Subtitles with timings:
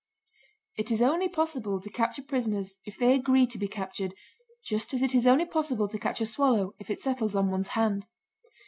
[0.79, 4.15] It is only possible to capture prisoners if they agree to be captured,
[4.65, 7.67] just as it is only possible to catch a swallow if it settles on one's
[7.77, 8.07] hand.